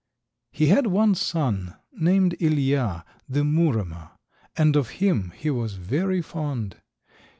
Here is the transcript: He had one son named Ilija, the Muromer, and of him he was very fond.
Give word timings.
He 0.51 0.65
had 0.65 0.87
one 0.87 1.13
son 1.13 1.75
named 1.91 2.35
Ilija, 2.39 3.03
the 3.29 3.41
Muromer, 3.41 4.09
and 4.57 4.75
of 4.75 4.89
him 4.97 5.31
he 5.35 5.51
was 5.51 5.75
very 5.75 6.23
fond. 6.23 6.77